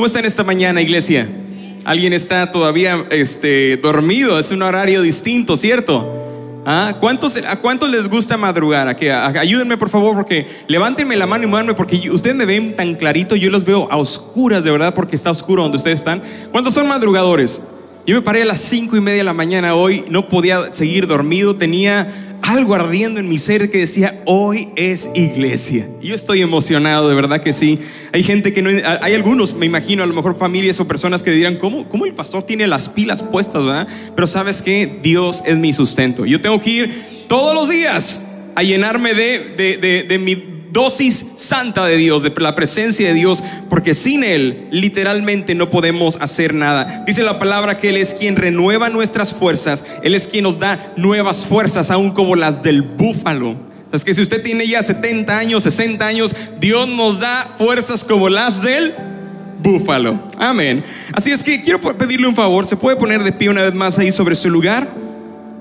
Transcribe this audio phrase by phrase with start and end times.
[0.00, 1.28] ¿Cómo están esta mañana, iglesia?
[1.84, 6.62] Alguien está todavía este, dormido, es un horario distinto, ¿cierto?
[6.64, 6.94] ¿Ah?
[6.98, 8.88] ¿Cuántos, ¿A cuántos les gusta madrugar?
[8.88, 12.94] Aquí, ayúdenme por favor, porque levántenme la mano y muévanme, porque ustedes me ven tan
[12.94, 16.22] clarito, yo los veo a oscuras de verdad, porque está oscuro donde ustedes están.
[16.50, 17.64] ¿Cuántos son madrugadores?
[18.06, 21.08] Yo me paré a las cinco y media de la mañana hoy, no podía seguir
[21.08, 25.86] dormido, tenía algo ardiendo en mi ser que decía, hoy es iglesia.
[26.02, 27.78] Yo estoy emocionado, de verdad que sí.
[28.12, 31.30] Hay gente que no, hay algunos, me imagino, a lo mejor familias o personas que
[31.30, 33.88] dirán, ¿cómo, cómo el pastor tiene las pilas puestas, verdad?
[34.14, 36.26] Pero sabes que Dios es mi sustento.
[36.26, 41.26] Yo tengo que ir todos los días a llenarme de, de, de, de mi dosis
[41.36, 46.54] santa de Dios, de la presencia de Dios, porque sin Él literalmente no podemos hacer
[46.54, 47.04] nada.
[47.06, 50.78] Dice la palabra que Él es quien renueva nuestras fuerzas, Él es quien nos da
[50.96, 53.56] nuevas fuerzas, aún como las del búfalo.
[53.92, 58.28] Es que si usted tiene ya 70 años, 60 años, Dios nos da fuerzas como
[58.28, 58.94] las del
[59.62, 60.28] búfalo.
[60.38, 60.84] Amén.
[61.12, 63.98] Así es que quiero pedirle un favor, ¿se puede poner de pie una vez más
[63.98, 64.88] ahí sobre su lugar?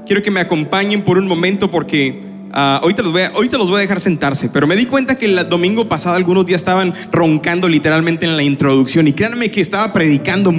[0.06, 3.78] Quiero que me acompañen por un momento porque Uh, ahorita, los voy a, los voy
[3.78, 7.68] a dejar sentarse, pero me di cuenta que el domingo pasado algunos días estaban roncando
[7.68, 10.52] literalmente en la introducción y créanme que estaba predicando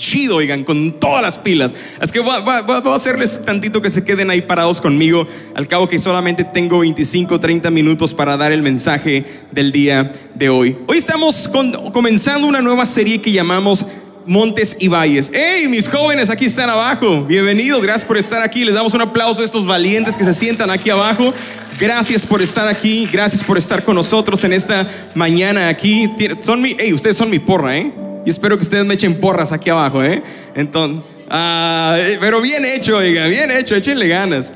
[0.00, 1.74] chido, oigan, con todas las pilas.
[2.00, 5.98] Es que voy, a hacerles tantito que se queden ahí parados conmigo, al cabo que
[5.98, 10.76] solamente tengo 25, 30 minutos para dar el mensaje del día de hoy.
[10.86, 11.48] Hoy estamos
[11.92, 13.86] comenzando una nueva serie que llamamos
[14.30, 15.28] montes y valles.
[15.34, 16.30] ¡Hey, mis jóvenes!
[16.30, 17.24] Aquí están abajo.
[17.24, 18.64] Bienvenidos, gracias por estar aquí.
[18.64, 21.34] Les damos un aplauso a estos valientes que se sientan aquí abajo.
[21.80, 26.08] Gracias por estar aquí, gracias por estar con nosotros en esta mañana aquí.
[26.38, 27.92] Son mi, hey, ustedes son mi porra, ¿eh?
[28.24, 30.22] Y espero que ustedes me echen porras aquí abajo, ¿eh?
[30.54, 34.52] Entonces, ah, pero bien hecho, oiga, bien hecho, échenle ganas.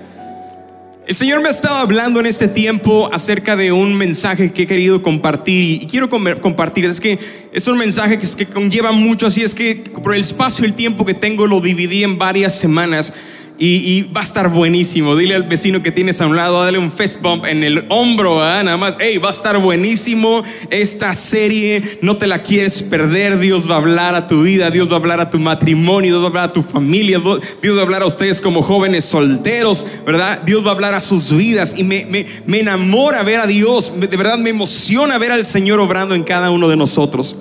[1.06, 4.66] El Señor me ha estado hablando en este tiempo acerca de un mensaje que he
[4.66, 6.86] querido compartir y quiero compartir.
[6.86, 7.18] Es que
[7.52, 10.74] es un mensaje que, que conlleva mucho, así es que por el espacio y el
[10.74, 13.12] tiempo que tengo lo dividí en varias semanas.
[13.56, 15.14] Y, va a estar buenísimo.
[15.14, 18.38] Dile al vecino que tienes a un lado, dale un fist bump en el hombro,
[18.38, 18.96] nada más.
[18.98, 21.98] Hey, va a estar buenísimo esta serie.
[22.02, 23.38] No te la quieres perder.
[23.38, 26.22] Dios va a hablar a tu vida, Dios va a hablar a tu matrimonio, Dios
[26.22, 27.20] va a hablar a tu familia,
[27.62, 30.42] Dios va a hablar a ustedes como jóvenes solteros, ¿verdad?
[30.42, 31.76] Dios va a hablar a sus vidas.
[31.78, 32.26] Y me
[32.58, 33.92] enamora ver a Dios.
[34.00, 37.36] De verdad me emociona ver al Señor obrando en cada uno de nosotros.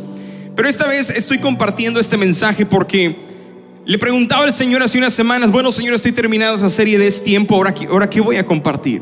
[0.55, 3.32] Pero esta vez estoy compartiendo este mensaje porque
[3.85, 7.25] le preguntaba al Señor hace unas semanas, bueno Señor, estoy terminando esa serie de este
[7.25, 9.01] tiempo, ahora, ahora qué voy a compartir.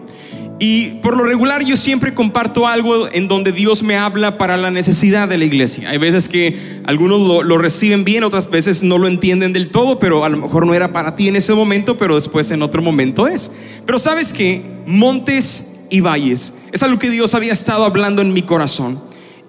[0.64, 4.70] Y por lo regular yo siempre comparto algo en donde Dios me habla para la
[4.70, 5.90] necesidad de la iglesia.
[5.90, 10.24] Hay veces que algunos lo, reciben bien, otras veces no lo entienden del todo, pero
[10.24, 13.28] a lo mejor no era para ti en ese momento, pero después en otro momento
[13.28, 13.52] es.
[13.88, 18.44] Pero sabes que montes y valles es algo que Dios había estado hablando en mi
[18.44, 19.02] corazón.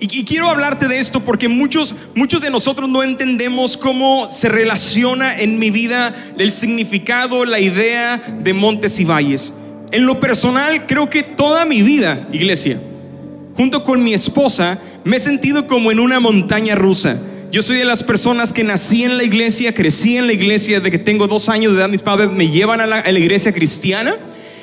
[0.03, 5.39] Y, quiero hablarte de esto porque muchos, muchos de nosotros no entendemos cómo se relaciona
[5.39, 9.53] en mi vida el significado, la idea de montes y valles.
[9.93, 12.81] En lo personal, creo que toda mi vida, iglesia,
[13.55, 17.21] junto con mi esposa, me he sentido como en una montaña rusa.
[17.53, 20.91] Yo soy de las personas que nací en la iglesia, crecí en la iglesia, de
[20.91, 24.17] que tengo dos años de edad, mis padres me llevan a la iglesia cristiana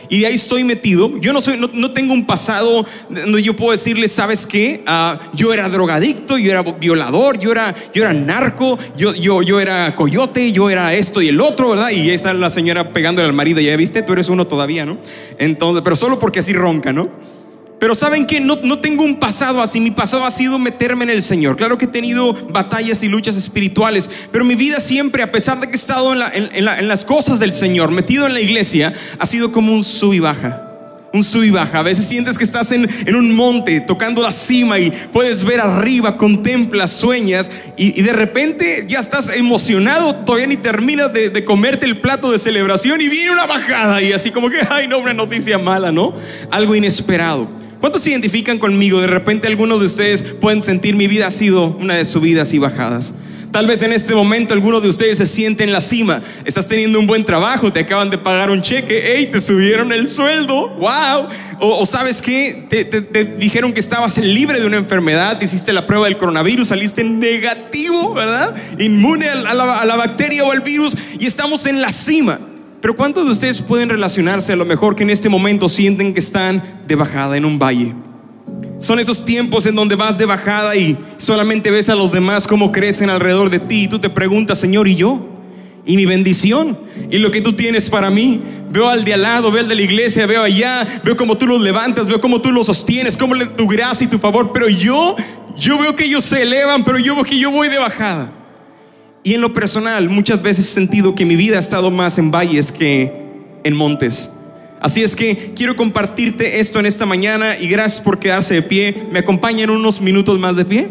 [0.10, 1.18] y ahí estoy metido.
[1.20, 4.84] Yo no, soy, no, tengo un pasado donde yo puedo decirle, ¿sabes qué?
[4.86, 9.60] Ah, yo era drogadicto, yo era violador, yo era, yo era narco, yo, yo, yo
[9.60, 11.92] era coyote, yo era esto y el otro, ¿verdad?
[11.92, 14.98] Y ahí está la señora pegándole al marido, ya viste, tú eres uno todavía, ¿no?
[15.38, 17.10] Entonces, pero solo porque así ronca, ¿no?
[17.80, 21.12] Pero saben que no, no, tengo un pasado así, mi pasado ha sido meterme en
[21.12, 21.56] el Señor.
[21.56, 25.68] Claro que he tenido batallas y luchas espirituales, pero mi vida siempre, a pesar de
[25.68, 29.54] que he estado en, en, las cosas del Señor, metido en la iglesia, ha sido
[29.54, 30.66] como un sub y baja.
[31.14, 31.80] Un sub y baja.
[31.80, 35.62] A veces sientes que estás en, en un monte tocando la cima y puedes ver
[35.62, 41.86] arriba, contemplas, sueñas y, de repente ya estás emocionado, todavía ni terminas de, de comerte
[41.86, 45.14] el plato de celebración y viene una bajada y así como que, ay no, una
[45.14, 46.14] noticia mala, ¿no?
[46.52, 47.60] Algo inesperado.
[47.80, 49.00] ¿Cuántos se identifican conmigo?
[49.00, 52.60] De repente algunos de ustedes pueden sentir mi vida ha sido una de subidas y
[52.60, 53.14] bajadas.
[53.52, 56.22] Tal vez en este momento algunos de ustedes se sienten en la cima.
[56.46, 60.08] Estás teniendo un buen trabajo, te acaban de pagar un cheque, hey, te subieron el
[60.08, 61.28] sueldo, wow.
[61.62, 66.18] O, sabes que te, dijeron que estabas libre de una enfermedad, hiciste la prueba del
[66.18, 68.56] coronavirus, saliste negativo, ¿verdad?
[68.78, 72.40] Inmune a la, a la bacteria o al virus y estamos en la cima.
[72.82, 76.20] Pero ¿cuántos de ustedes pueden relacionarse a lo mejor que en este momento sienten que
[76.20, 77.94] están de bajada en un valle?
[78.80, 82.72] Son esos tiempos en donde vas de bajada y solamente ves a los demás cómo
[82.72, 85.20] crecen alrededor de ti y tú te preguntas, Señor, ¿y yo?
[85.86, 86.78] ¿Y mi bendición?
[87.12, 88.42] ¿Y lo que tú tienes para mí?
[88.72, 91.48] Veo al de al lado, veo al de la iglesia, veo allá, veo cómo tú
[91.48, 95.18] los levantas, veo cómo tú los sostienes, cómo tu gracia y tu favor, pero yo
[95.58, 98.32] yo veo que ellos se elevan, pero yo veo que yo voy de bajada.
[99.24, 102.32] Y en lo personal, muchas veces he sentido que mi vida ha estado más en
[102.32, 103.12] valles que
[103.64, 104.32] en montes.
[104.80, 109.08] Así es que quiero compartirte esto en esta mañana y gracias por quedarse de pie.
[109.12, 110.88] ¿Me acompañan unos minutos más de pie?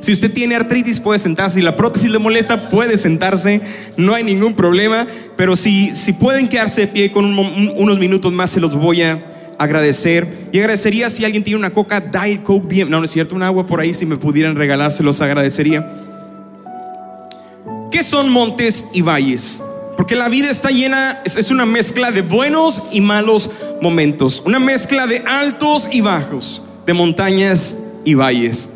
[0.00, 3.60] Si usted tiene artritis puede sentarse, si la prótesis le molesta puede sentarse,
[3.96, 8.50] no hay ningún problema, pero si, si pueden quedarse de pie con unos minutos más
[8.50, 9.20] se los voy a
[9.58, 10.26] agradecer.
[10.52, 13.42] Y agradecería si alguien tiene una coca Diet Coke bien, no, no es cierto, un
[13.42, 16.07] agua por ahí, si me pudieran regalar, se los agradecería.
[17.90, 19.60] ¿Qué son montes y valles?
[19.96, 23.50] Porque la vida está llena, es, una mezcla de buenos y malos
[23.80, 28.68] momentos, una mezcla de altos y bajos, de montañas y valles.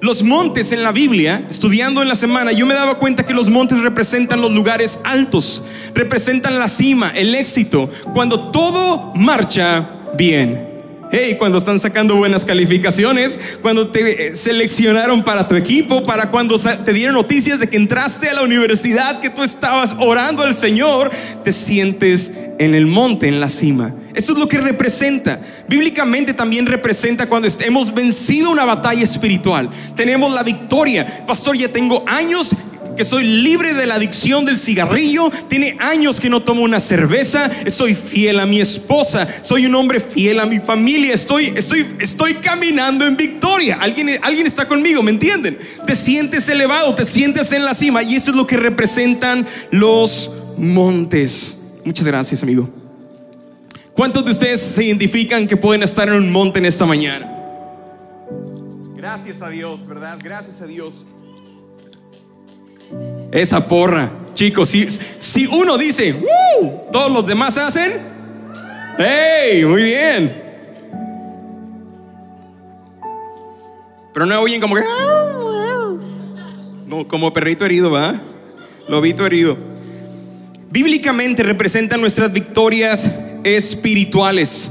[0.00, 3.48] Los montes en la Biblia, estudiando en la semana, yo me daba cuenta que los
[3.48, 5.64] montes representan los lugares altos,
[5.94, 10.75] representan la cima, el éxito, cuando todo marcha bien.
[11.12, 16.58] Hey, cuando están sacando buenas calificaciones, cuando te eh, seleccionaron para tu equipo, para cuando
[16.58, 21.12] te dieron noticias de que entraste a la universidad, que tú estabas orando al Señor,
[21.44, 23.94] te sientes en el monte, en la cima.
[24.16, 25.38] Eso es lo que representa.
[25.68, 29.70] Bíblicamente también representa cuando hemos vencido una batalla espiritual.
[29.94, 31.24] Tenemos la victoria.
[31.24, 32.56] Pastor, ya tengo años
[32.96, 37.50] que soy libre de la adicción del cigarrillo, tiene años que no tomo una cerveza,
[37.68, 42.34] soy fiel a mi esposa, soy un hombre fiel a mi familia, estoy, estoy, estoy
[42.34, 43.78] caminando en victoria.
[43.80, 45.58] ¿Alguien, alguien está conmigo, ¿me entienden?
[45.86, 50.32] Te sientes elevado, te sientes en la cima y eso es lo que representan los
[50.56, 51.58] montes.
[51.84, 52.68] Muchas gracias, amigo.
[53.92, 57.32] ¿Cuántos de ustedes se identifican que pueden estar en un monte en esta mañana?
[58.94, 60.18] Gracias a Dios, ¿verdad?
[60.22, 61.06] Gracias a Dios.
[63.32, 64.86] Esa porra, chicos, si,
[65.18, 66.14] si uno dice,
[66.92, 67.92] todos los demás hacen,
[68.98, 69.64] ¡hey!
[69.64, 70.42] Muy bien.
[74.14, 74.82] Pero no oyen como que,
[76.86, 78.14] no, como perrito herido, ¿va?
[78.88, 79.56] Lobito herido.
[80.70, 83.10] Bíblicamente representan nuestras victorias
[83.44, 84.70] espirituales.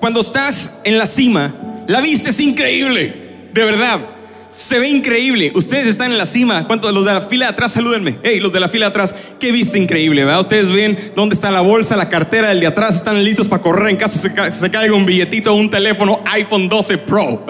[0.00, 4.13] Cuando estás en la cima, la vista es increíble, de verdad.
[4.54, 5.50] Se ve increíble.
[5.56, 6.64] Ustedes están en la cima.
[6.68, 7.72] ¿Cuántos los de la fila de atrás?
[7.72, 8.18] Salúdenme.
[8.22, 9.12] Hey, los de la fila de atrás.
[9.40, 10.42] Qué vista increíble, ¿verdad?
[10.42, 12.94] Ustedes ven dónde está la bolsa, la cartera del de atrás.
[12.94, 16.98] Están listos para correr en caso se, caiga un billetito o un teléfono iPhone 12
[16.98, 17.44] Pro.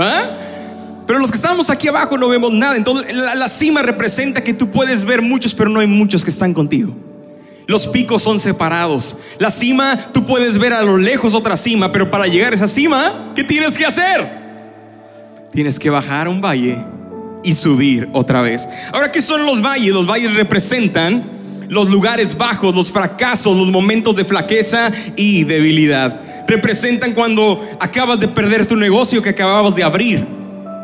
[1.07, 2.75] Pero los que estamos aquí abajo no vemos nada.
[2.75, 6.31] Entonces, la, la cima representa que tú puedes ver muchos, pero no hay muchos que
[6.31, 6.95] están contigo.
[7.67, 9.19] Los picos son separados.
[9.39, 12.69] La cima, tú puedes ver a lo lejos otra cima, pero para llegar a esa
[12.69, 14.44] cima, ¿qué tienes que hacer?
[15.55, 16.77] Tienes que bajar un valle
[17.45, 18.69] y subir otra vez.
[18.93, 19.95] Ahora, ¿qué son los valles?
[19.95, 21.23] Los valles representan
[21.69, 26.21] los lugares bajos, los fracasos, los momentos de flaqueza y debilidad.
[26.49, 30.27] Representan cuando acabas de perder tu negocio que acababas de abrir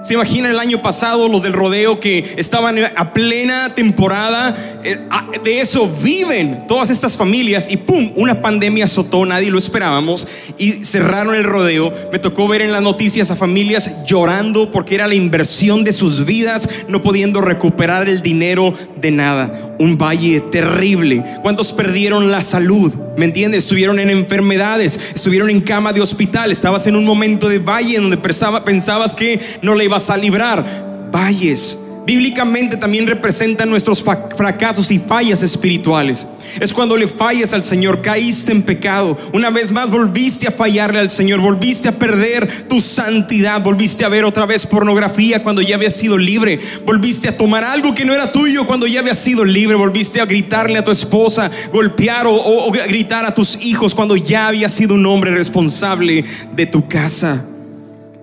[0.03, 4.81] ¿Se imagina el año pasado los del rodeo que estaban a plena temporada?
[4.83, 4.99] Eh,
[5.45, 8.13] de eso viven todas estas familias y ¡pum!
[8.17, 10.27] Una pandemia azotó, nadie lo esperábamos
[10.57, 11.93] y cerraron el rodeo.
[12.13, 16.25] Me tocó ver en las noticias a familias llorando porque era la inversión de sus
[16.25, 21.25] vidas, no pudiendo recuperar el dinero de nada un valle terrible.
[21.43, 22.95] ¿Cuántos perdieron la salud?
[23.17, 23.65] ¿Me entiendes?
[23.65, 28.03] Estuvieron en enfermedades, estuvieron en cama de hospital, estabas en un momento de valle en
[28.03, 31.09] donde pensabas que no le ibas a librar.
[31.11, 36.27] Valles bíblicamente también representan nuestros fracasos y fallas espirituales.
[36.59, 39.17] Es cuando le fallas al Señor, caíste en pecado.
[39.33, 44.09] Una vez más volviste a fallarle al Señor, volviste a perder tu santidad, volviste a
[44.09, 48.15] ver otra vez pornografía cuando ya habías sido libre, volviste a tomar algo que no
[48.15, 52.71] era tuyo cuando ya habías sido libre, volviste a gritarle a tu esposa, golpear o,
[52.71, 57.45] gritar a tus hijos cuando ya habías sido un hombre responsable de tu casa.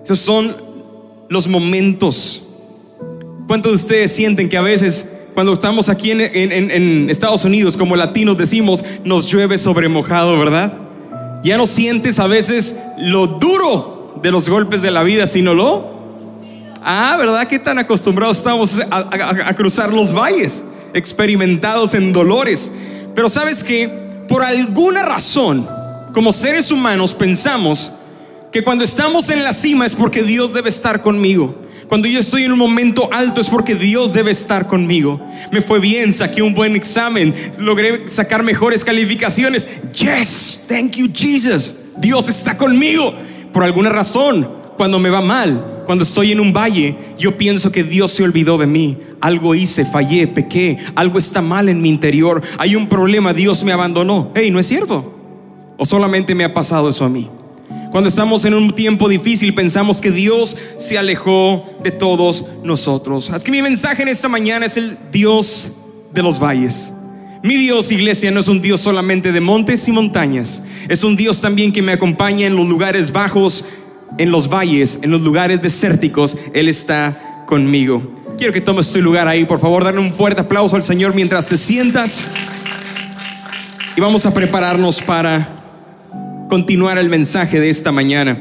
[0.04, 0.56] Esos son
[1.28, 2.42] los momentos.
[3.46, 5.08] ¿Cuántos de ustedes sienten que a veces
[5.38, 10.72] cuando estamos aquí en, Estados Unidos, como latinos decimos, nos llueve sobre mojado, ¿verdad?
[11.44, 15.92] Ya no sientes a veces lo duro de los golpes de la vida, sino lo...
[16.82, 17.46] Ah, ¿verdad?
[17.46, 22.72] ¿Qué tan acostumbrados estamos a, cruzar los valles, experimentados en dolores?
[23.14, 23.88] Pero sabes que
[24.28, 25.64] por alguna razón,
[26.14, 27.92] como seres humanos, pensamos
[28.50, 31.54] que cuando estamos en la cima es porque Dios debe estar conmigo.
[31.88, 35.26] Cuando yo estoy en un momento alto es porque Dios debe estar conmigo.
[35.50, 39.66] Me fue bien, saqué un buen examen, logré sacar mejores calificaciones.
[39.94, 41.76] Yes, thank you Jesus.
[41.96, 43.14] Dios está conmigo.
[43.54, 47.82] Por alguna razón, cuando me va mal, cuando estoy en un valle, yo pienso que
[47.82, 48.98] Dios se olvidó de mí.
[49.22, 52.42] Algo hice, fallé, pequé, algo está mal en mi interior.
[52.58, 54.30] Hay un problema, Dios me abandonó.
[54.34, 55.14] Hey, ¿no es cierto?
[55.78, 57.30] ¿O solamente me ha pasado eso a mí?
[57.90, 63.30] Cuando estamos en un tiempo difícil pensamos que Dios se alejó de todos nosotros.
[63.30, 65.72] Así que mi mensaje en esta mañana es el Dios
[66.12, 66.92] de los valles.
[67.42, 70.62] Mi Dios, iglesia, no es un Dios solamente de montes y montañas.
[70.88, 73.64] Es un Dios también que me acompaña en los lugares bajos,
[74.18, 76.36] en los valles, en los lugares desérticos.
[76.52, 78.02] Él está conmigo.
[78.36, 81.46] Quiero que tomes tu lugar ahí, por favor, darle un fuerte aplauso al Señor mientras
[81.46, 82.24] te sientas.
[83.96, 85.57] Y vamos a prepararnos para
[86.48, 88.38] continuar el mensaje de esta mañana.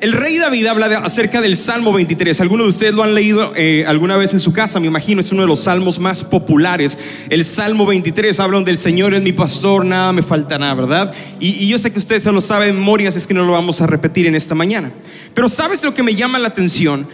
[0.00, 2.40] El rey David habla acerca del Salmo 23.
[2.40, 5.30] Algunos de ustedes lo han leído eh, alguna vez en su casa, me imagino, es
[5.30, 6.98] uno de los salmos más populares.
[7.30, 11.14] El Salmo 23 habla donde el Señor es mi pastor, nada me faltará, ¿verdad?
[11.38, 13.86] Y, yo sé que ustedes se lo saben de es que no lo vamos a
[13.86, 14.90] repetir en esta mañana.
[15.34, 17.06] Pero ¿sabes lo que me llama la atención?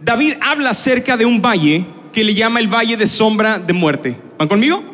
[0.00, 4.16] David habla acerca de un valle que le llama el valle de sombra de muerte.
[4.38, 4.89] ¿Van conmigo?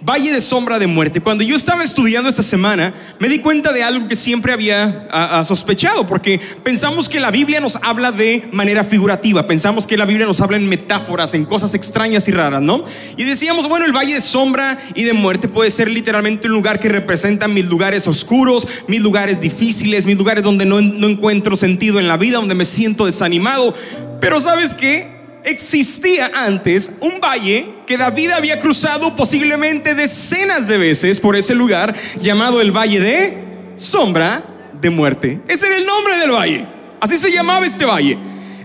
[0.00, 1.20] Valle de sombra de muerte.
[1.20, 5.08] Cuando yo estaba estudiando esta semana, me di cuenta de algo que siempre había
[5.44, 10.26] sospechado, porque pensamos que la Biblia nos habla de manera figurativa, pensamos que la Biblia
[10.26, 12.84] nos habla en metáforas, en cosas extrañas y raras, ¿no?
[13.16, 16.80] Y decíamos, bueno, el valle de sombra y de muerte puede ser literalmente un lugar
[16.80, 21.98] que representa mis lugares oscuros, mis lugares difíciles, mis lugares donde no, no encuentro sentido
[21.98, 23.74] en la vida, donde me siento desanimado.
[24.20, 25.17] Pero ¿sabes qué?
[25.48, 31.94] Existía antes un valle que David había cruzado posiblemente decenas de veces por ese lugar
[32.20, 33.44] llamado el Valle de
[33.76, 34.42] Sombra
[34.80, 35.40] de Muerte.
[35.48, 36.66] Ese era el nombre del valle.
[37.00, 38.18] Así se llamaba este valle.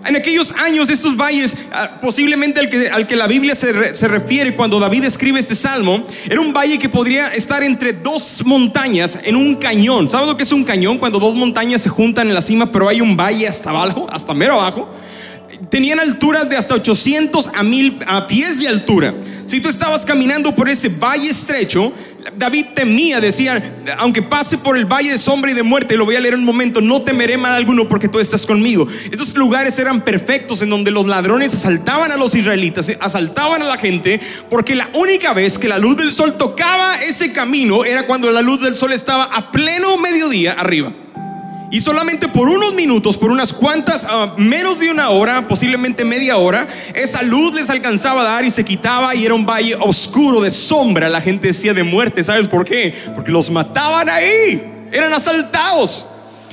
[0.05, 4.07] En aquellos años, estos valles, ah, posiblemente al que, al que la Biblia se, se,
[4.09, 9.19] refiere cuando David escribe este salmo, era un valle que podría estar entre dos montañas
[9.23, 10.09] en un cañón.
[10.09, 10.97] ¿Sabes lo que es un cañón?
[10.97, 14.33] Cuando dos montañas se juntan en la cima, pero hay un valle hasta abajo, hasta
[14.33, 14.89] mero abajo
[15.69, 19.13] tenían alturas de hasta 800 a 1000 a pies de altura.
[19.45, 21.91] Si tú estabas caminando por ese valle estrecho,
[22.37, 23.61] David temía, decía,
[23.97, 26.39] aunque pase por el valle de sombra y de muerte, lo voy a leer en
[26.39, 28.87] un momento, no temeré mal alguno porque tú estás conmigo.
[29.11, 33.77] Estos lugares eran perfectos en donde los ladrones asaltaban a los israelitas, asaltaban a la
[33.77, 38.31] gente, porque la única vez que la luz del sol tocaba ese camino era cuando
[38.31, 40.93] la luz del sol estaba a pleno mediodía arriba.
[41.73, 46.37] Y solamente por unos minutos, por unas cuantas, ah, menos de una hora, posiblemente media
[46.37, 50.41] hora, esa luz les alcanzaba a dar y se quitaba y era un valle oscuro
[50.41, 51.09] de sombra.
[51.09, 52.23] La gente decía de muerte.
[52.23, 52.93] ¿Sabes por qué?
[53.15, 54.61] Porque los mataban ahí.
[54.91, 56.05] Eran asaltados.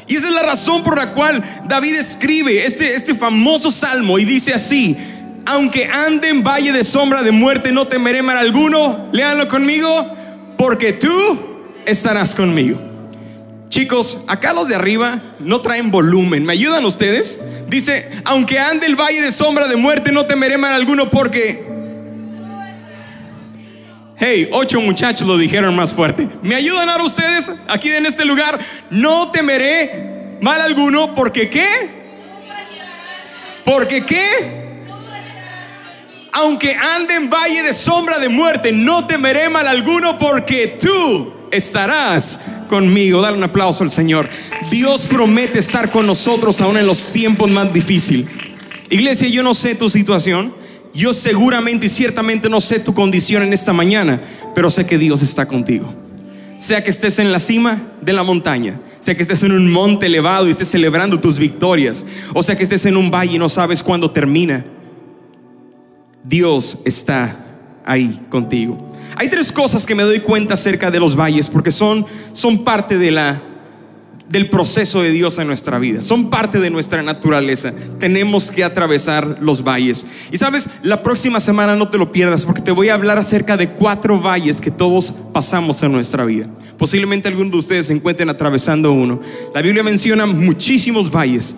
[0.07, 4.25] Y esa es la razón por la cual David escribe este, este famoso salmo y
[4.25, 4.97] dice así,
[5.45, 9.11] aunque ande en valle de sombra de muerte, no temeré mal alguno.
[9.12, 10.17] Léanlo conmigo,
[10.57, 11.11] porque tú
[11.85, 12.90] estarás conmigo.
[13.71, 16.45] Chicos, acá los de arriba no traen volumen.
[16.45, 17.41] ¿Me ayudan ustedes?
[17.69, 21.71] Dice, aunque ande el valle de sombra de muerte, no temeré mal alguno porque...
[24.19, 26.29] Hey, ocho muchachos lo dijeron más fuerte.
[26.43, 28.59] ¿Me ayudan ahora ustedes aquí en este lugar?
[28.91, 31.69] No temeré mal alguno porque qué?
[33.65, 34.81] Porque qué?
[36.33, 42.43] Aunque ande en valle de sombra de muerte, no temeré mal alguno porque tú estarás
[42.71, 43.21] conmigo.
[43.21, 44.29] Dale un aplauso al Señor.
[44.71, 48.27] Dios promete estar con nosotros aún en los tiempos más difíciles.
[48.89, 50.55] Iglesia, yo no sé tu situación.
[50.95, 54.21] Yo seguramente y ciertamente no sé tu condición en esta mañana,
[54.55, 55.93] pero sé que Dios está contigo.
[56.59, 60.07] Sea que estés en la cima de la montaña, sea que estés en un monte
[60.07, 63.49] elevado y estés celebrando tus victorias, o sea que estés en un valle y no
[63.49, 64.65] sabes cuándo termina,
[66.25, 67.47] Dios está
[67.85, 68.90] ahí contigo.
[69.21, 72.97] Hay tres cosas que me doy cuenta acerca de los valles porque son, son parte
[72.97, 73.39] de la,
[74.31, 76.00] del proceso de Dios en nuestra vida.
[76.00, 77.75] Son parte de nuestra naturaleza.
[77.99, 80.07] Tenemos que atravesar los valles.
[80.33, 83.59] Y sabes, la próxima semana no te lo pierdas porque te voy a hablar acerca
[83.59, 86.47] de cuatro valles que todos pasamos en nuestra vida.
[86.79, 89.21] Posiblemente algunos de ustedes se encuentren atravesando uno.
[89.55, 91.57] La Biblia menciona muchísimos valles.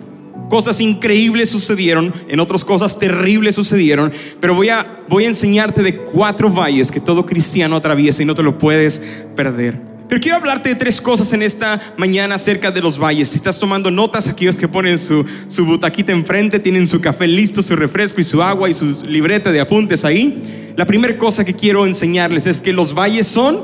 [0.49, 5.97] Cosas increíbles sucedieron, en otras cosas terribles sucedieron, pero voy a, voy a enseñarte de
[5.97, 9.01] cuatro valles que todo cristiano atraviesa y no te lo puedes
[9.35, 9.93] perder.
[10.07, 13.29] Pero quiero hablarte de tres cosas en esta mañana acerca de los valles.
[13.29, 17.63] Si estás tomando notas, aquellos que ponen su, su butaquita enfrente, tienen su café listo,
[17.63, 20.73] su refresco y su agua y su libreta de apuntes ahí.
[20.75, 23.59] La primera cosa que quiero enseñarles es que los valles son,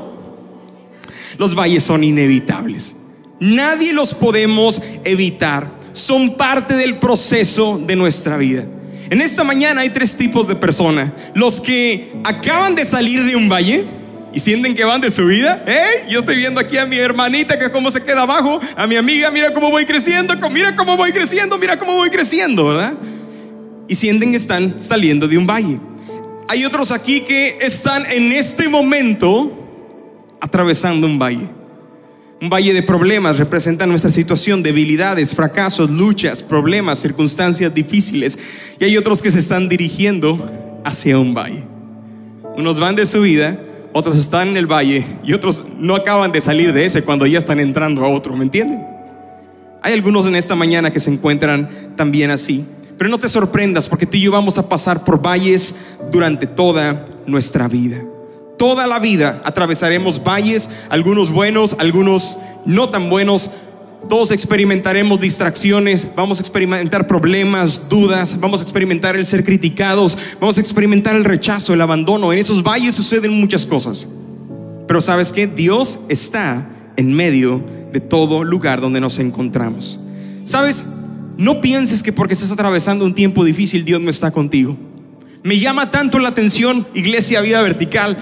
[1.38, 2.96] los valles son inevitables.
[3.38, 8.64] Nadie los podemos evitar son parte del proceso de nuestra vida.
[9.10, 11.10] En esta mañana hay tres tipos de personas.
[11.34, 13.84] Los que acaban de salir de un valle
[14.32, 15.64] y sienten que van de su vida.
[15.66, 18.96] Hey, yo estoy viendo aquí a mi hermanita que cómo se queda abajo, a mi
[18.96, 22.94] amiga, mira cómo voy creciendo, mira cómo voy creciendo, mira cómo voy creciendo, ¿verdad?
[23.88, 25.80] Y sienten que están saliendo de un valle.
[26.48, 29.50] Hay otros aquí que están en este momento
[30.40, 31.59] atravesando un valle.
[32.42, 38.38] Un valle de problemas representa nuestra situación, debilidades, fracasos, luchas, problemas, circunstancias difíciles.
[38.78, 40.50] Y hay otros que se están dirigiendo
[40.82, 41.64] hacia un valle.
[42.56, 43.60] Unos van de su vida,
[43.92, 47.36] otros están en el valle y otros no acaban de salir de ese cuando ya
[47.36, 48.86] están entrando a otro, ¿me entienden?
[49.82, 52.64] Hay algunos en esta mañana que se encuentran también así.
[52.96, 55.74] Pero no te sorprendas porque tú y yo vamos a pasar por valles
[56.10, 58.02] durante toda nuestra vida
[58.60, 62.36] toda la vida atravesaremos valles, algunos buenos, algunos
[62.66, 63.52] no tan buenos.
[64.06, 70.58] Todos experimentaremos distracciones, vamos a experimentar problemas, dudas, vamos a experimentar el ser criticados, vamos
[70.58, 72.34] a experimentar el rechazo, el abandono.
[72.34, 74.06] En esos valles suceden muchas cosas.
[74.86, 77.64] Pero sabes que Dios está en medio
[77.94, 80.00] de todo lugar donde nos encontramos.
[80.44, 80.84] Sabes,
[81.38, 84.76] no pienses que porque estás atravesando un tiempo difícil Dios no está contigo.
[85.42, 88.18] Me llama tanto la atención, Iglesia Vida Vertical,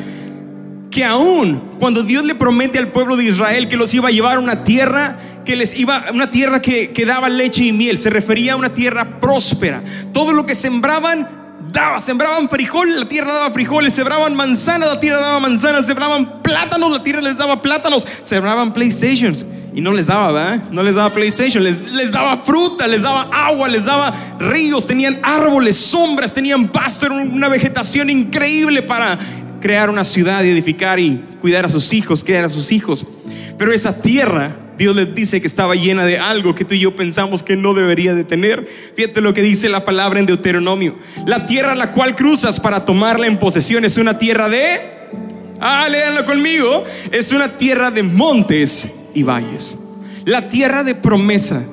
[0.90, 4.36] que aún cuando Dios le promete al pueblo de Israel que los iba a llevar
[4.36, 8.10] a una tierra que les iba una tierra que, que daba leche y miel, se
[8.10, 9.82] refería a una tierra próspera.
[10.12, 11.26] Todo lo que sembraban
[11.72, 16.90] daba, sembraban frijol, la tierra daba frijoles, sembraban manzanas, la tierra daba manzanas, sembraban plátanos,
[16.90, 20.62] la tierra les daba plátanos, sembraban PlayStations y no les daba, ¿verdad?
[20.70, 25.18] No les daba PlayStation, les, les daba fruta, les daba agua, les daba ríos, tenían
[25.22, 29.18] árboles, sombras, tenían pasto, era una vegetación increíble para
[29.60, 33.06] crear una ciudad y edificar y cuidar a sus hijos, criar a sus hijos.
[33.58, 36.94] Pero esa tierra, Dios les dice que estaba llena de algo que tú y yo
[36.94, 38.68] pensamos que no debería de tener.
[38.94, 40.96] Fíjate lo que dice la palabra en Deuteronomio.
[41.26, 44.80] La tierra a la cual cruzas para tomarla en posesión es una tierra de...
[45.60, 46.84] Ah, léanlo conmigo.
[47.10, 49.78] Es una tierra de montes y valles.
[50.24, 51.64] La tierra de promesa.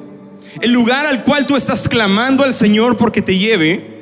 [0.61, 3.93] El lugar al cual tú estás clamando al Señor porque te lleve.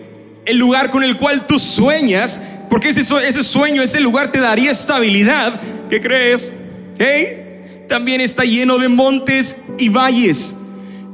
[0.46, 2.40] El lugar con el cual tú sueñas
[2.74, 5.62] porque ese, ese sueño, ese lugar te daría estabilidad.
[5.92, 6.52] ¿Qué crees?
[6.98, 10.56] Hey, también está lleno de montes y valles.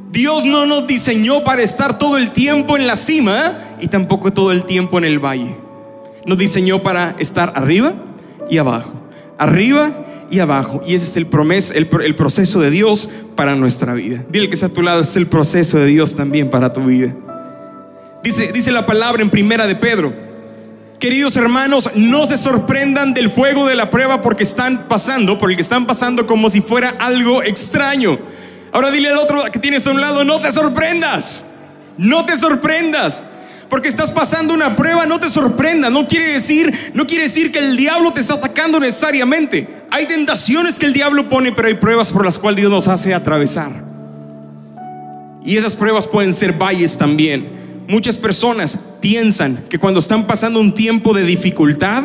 [0.10, 4.54] Dios no nos diseñó para estar todo el tiempo en la cima y tampoco todo
[4.54, 5.54] el tiempo en el valle.
[6.26, 7.94] Nos diseñó para estar arriba
[8.50, 8.94] y abajo.
[9.38, 9.94] Arriba
[10.32, 10.82] y abajo.
[10.88, 14.24] Y ese es el, promes, el, el proceso de Dios para nuestra vida.
[14.30, 17.14] Dile que está a tu lado, es el proceso de Dios también para tu vida.
[18.24, 20.29] Dice, dice la palabra en primera de Pedro
[21.00, 25.88] Queridos hermanos, no se sorprendan del fuego de la prueba porque están pasando, porque están
[25.88, 28.20] pasando como si fuera algo extraño.
[28.74, 31.46] Ahora dile al otro que tienes a un lado, no te sorprendas,
[31.98, 33.24] no te sorprendas.
[33.70, 35.92] Porque estás pasando una prueba, no te sorprendas.
[35.92, 39.68] No quiere decir, no quiere decir que el diablo te está atacando necesariamente.
[39.92, 43.14] Hay tentaciones que el diablo pone, pero hay pruebas por las cuales Dios nos hace
[43.14, 43.72] atravesar.
[45.46, 47.59] Y esas pruebas pueden ser valles también.
[47.90, 52.04] Muchas personas piensan que cuando están pasando un tiempo de dificultad,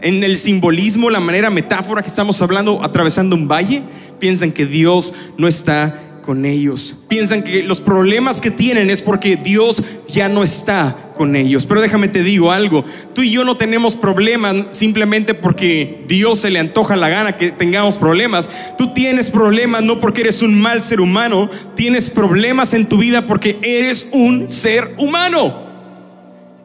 [0.00, 3.82] en el simbolismo, la manera metáfora que estamos hablando, atravesando un valle,
[4.20, 6.98] piensan que Dios no está con ellos.
[7.08, 11.66] Piensan que los problemas que tienen es porque Dios ya no está con ellos.
[11.66, 16.50] Pero déjame te digo algo, tú y yo no tenemos problemas simplemente porque Dios se
[16.50, 18.48] le antoja la gana que tengamos problemas.
[18.78, 23.26] Tú tienes problemas no porque eres un mal ser humano, tienes problemas en tu vida
[23.26, 25.66] porque eres un ser humano.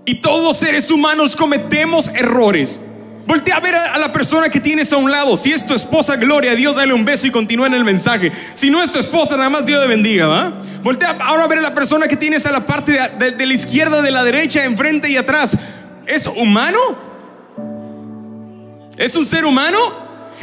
[0.06, 2.82] Y todos seres humanos cometemos errores.
[3.26, 5.38] Voltea a ver a, la persona que tienes a un lado.
[5.38, 8.32] Si es tu esposa, gloria a Dios, dale un beso y continúa en el mensaje.
[8.54, 10.62] Si no es tu esposa, nada más Dios te bendiga, ¿va?
[10.84, 13.54] Voltea ahora a ver a la persona que tienes a la parte de, de la
[13.54, 15.58] izquierda, de la derecha, enfrente y atrás.
[16.06, 16.78] ¿Es humano?
[18.98, 19.78] ¿Es un ser humano?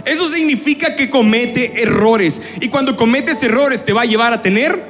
[0.06, 2.40] Eso significa que comete errores.
[2.62, 4.82] Y cuando cometes errores te va a llevar a tener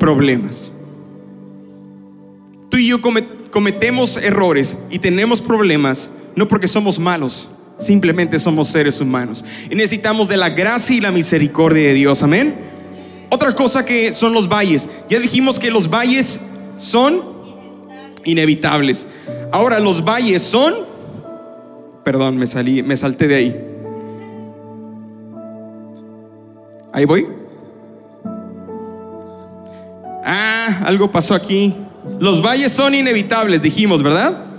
[0.00, 0.72] problemas.
[2.68, 9.00] Tú y yo cometemos errores y tenemos problemas no porque somos malos, simplemente somos seres
[9.00, 9.44] humanos.
[9.70, 12.22] Y necesitamos de la gracia y la misericordia de Dios.
[12.22, 12.54] Amén.
[13.30, 14.88] Otra cosa que son los valles.
[15.08, 16.40] Ya dijimos que los valles
[16.76, 17.22] son
[18.24, 19.08] inevitables.
[19.50, 20.74] Ahora los valles son...
[22.04, 23.68] Perdón, me salí, me salté de ahí.
[26.92, 27.26] Ahí voy.
[30.24, 31.74] Ah, algo pasó aquí.
[32.18, 34.51] Los valles son inevitables, dijimos, ¿verdad?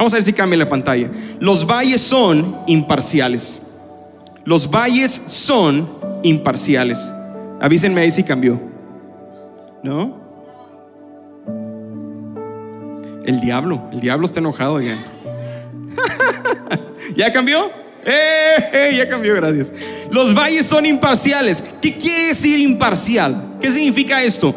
[0.00, 1.10] Vamos a ver si cambia la pantalla.
[1.40, 3.60] Los valles son imparciales.
[4.46, 5.86] Los valles son
[6.22, 7.12] imparciales.
[7.60, 8.58] Avísenme ahí si cambió.
[9.82, 10.18] ¿No?
[13.26, 14.96] El diablo, el diablo está enojado ya.
[17.14, 17.66] ¿Ya cambió?
[18.06, 19.70] ¡Eh, eh, ya cambió, gracias.
[20.10, 21.62] Los valles son imparciales.
[21.82, 23.58] ¿Qué quiere decir imparcial?
[23.60, 24.54] ¿Qué significa esto?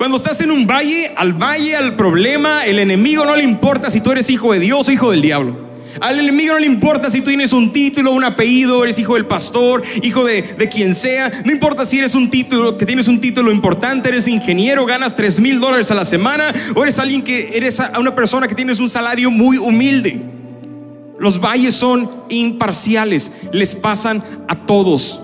[0.00, 4.00] Cuando estás en un valle, al valle, al problema, el enemigo no le importa si
[4.00, 5.54] tú eres hijo de Dios o hijo del diablo.
[6.00, 9.26] Al enemigo no le importa si tú tienes un título, un apellido, eres hijo del
[9.26, 11.30] pastor, hijo de, de, quien sea.
[11.44, 15.38] No importa si eres un título, que tienes un título importante, eres ingeniero, ganas 3
[15.40, 18.88] mil dólares a la semana, o eres alguien que eres una persona que tienes un
[18.88, 20.18] salario muy humilde.
[21.18, 25.20] Los valles son imparciales, les pasan a todos.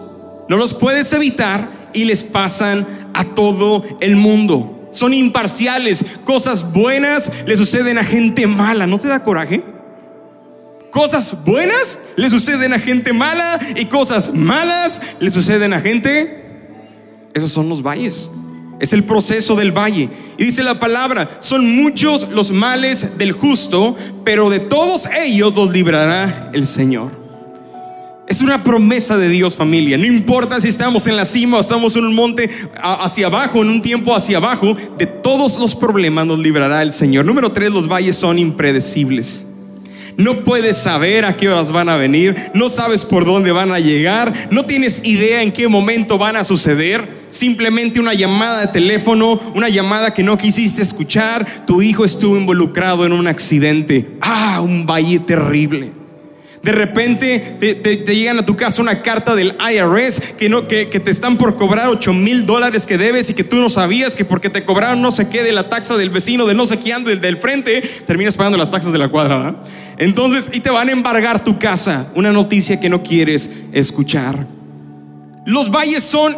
[0.50, 4.88] No los puedes evitar y les pasan a todo el mundo.
[4.92, 6.04] Son imparciales.
[6.24, 8.86] Cosas buenas le suceden a gente mala.
[8.86, 9.62] ¿No te da coraje?
[10.90, 16.42] Cosas buenas le suceden a gente mala y cosas malas le suceden a gente.
[17.34, 18.30] Esos son los valles.
[18.80, 20.08] Es el proceso del valle.
[20.38, 25.70] Y dice la palabra, son muchos los males del justo, pero de todos ellos los
[25.70, 27.25] librará el Señor.
[28.26, 29.96] Es una promesa de Dios familia.
[29.96, 32.50] No importa si estamos en la cima o estamos en un monte
[32.82, 37.24] hacia abajo, en un tiempo hacia abajo, de todos los problemas nos librará el Señor.
[37.24, 39.46] Número tres, los valles son impredecibles.
[40.16, 43.78] No puedes saber a qué horas van a venir, no sabes por dónde van a
[43.78, 47.26] llegar, no tienes idea en qué momento van a suceder.
[47.30, 53.04] Simplemente una llamada de teléfono, una llamada que no quisiste escuchar, tu hijo estuvo involucrado
[53.04, 54.16] en un accidente.
[54.20, 56.05] Ah, un valle terrible.
[56.66, 61.12] De repente te, llegan a tu casa una carta del IRS que, no, que, te
[61.12, 64.50] están por cobrar 8 mil dólares que debes y que tú no sabías que porque
[64.50, 67.20] te cobraron no sé qué de la taxa del vecino, de no sé quién, del,
[67.20, 69.62] del frente, terminas pagando las taxas de la cuadra.
[69.96, 72.08] Entonces, y te van a embargar tu casa.
[72.16, 74.44] Una noticia que no quieres escuchar.
[75.44, 76.36] Los valles son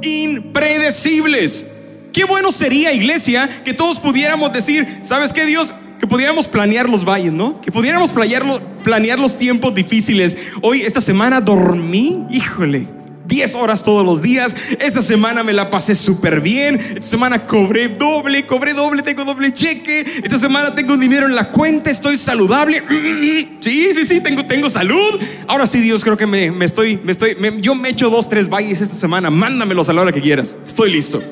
[0.00, 1.66] impredecibles.
[2.14, 5.74] Qué bueno sería, iglesia, que todos pudiéramos decir, ¿sabes qué, Dios?
[5.98, 7.60] Que pudiéramos planear los valles, ¿no?
[7.60, 8.44] Que pudiéramos planear,
[8.84, 10.36] planear los tiempos difíciles.
[10.62, 12.86] Hoy, esta semana dormí, híjole,
[13.26, 14.54] 10 horas todos los días.
[14.80, 16.76] Esta semana me la pasé súper bien.
[16.76, 20.00] Esta semana cobré doble, cobré doble, tengo doble cheque.
[20.00, 22.82] Esta semana tengo dinero en la cuenta, estoy saludable.
[23.60, 25.20] Sí, sí, sí, tengo, tengo salud.
[25.46, 28.48] Ahora sí, Dios, creo que me, me estoy, me estoy, yo me echo dos, tres
[28.48, 29.30] valles esta semana.
[29.30, 30.56] Mándamelos a la hora que quieras.
[30.66, 31.22] Estoy listo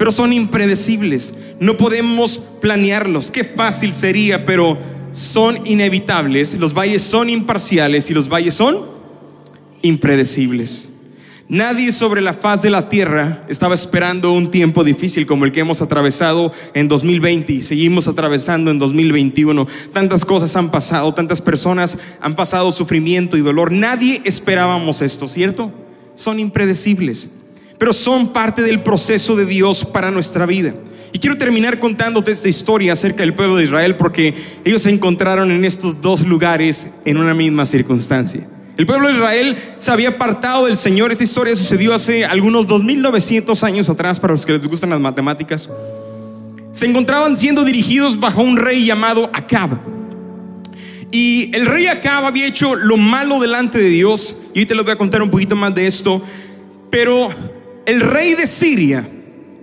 [0.00, 1.34] pero son impredecibles.
[1.60, 3.30] No podemos planearlos.
[3.30, 4.78] Qué fácil sería, pero
[5.12, 6.58] son inevitables.
[6.58, 8.80] Los valles son imparciales y los valles son
[9.82, 10.88] impredecibles.
[11.50, 15.60] Nadie sobre la faz de la tierra estaba esperando un tiempo difícil como el que
[15.60, 19.66] hemos atravesado en 2020 y seguimos atravesando en 2021.
[19.92, 23.70] Tantas cosas han pasado, tantas personas han pasado sufrimiento y dolor.
[23.70, 25.70] Nadie esperábamos esto, ¿cierto?
[26.14, 27.32] Son impredecibles
[27.80, 30.74] pero son parte del proceso de Dios para nuestra vida.
[31.14, 34.34] Y quiero terminar contándote esta historia acerca del pueblo de Israel porque
[34.66, 38.46] ellos se encontraron en estos dos lugares en una misma circunstancia.
[38.76, 41.10] El pueblo de Israel se había apartado del Señor.
[41.10, 45.70] Esta historia sucedió hace algunos 2900 años atrás para los que les gustan las matemáticas.
[46.72, 49.70] Se encontraban siendo dirigidos bajo un rey llamado Acab.
[51.10, 54.42] Y el rey Acab había hecho lo malo delante de Dios.
[54.54, 56.22] Y hoy te les voy a contar un poquito más de esto.
[56.90, 57.30] Pero
[57.86, 59.06] el rey de Siria